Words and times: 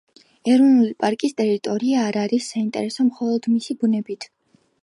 ეროვნული 0.53 0.95
პარკის 1.03 1.35
ტერიტორია 1.41 2.07
არ 2.07 2.19
არის 2.23 2.49
საინტერესო 2.55 3.09
მხოლოდ 3.13 3.49
მისი 3.57 3.81
ბუნებით. 3.85 4.31